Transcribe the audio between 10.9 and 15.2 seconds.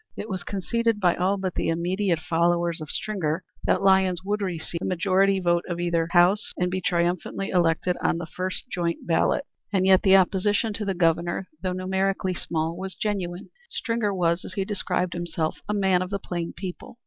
Governor, though numerically small, was genuine. Stringer was, as he described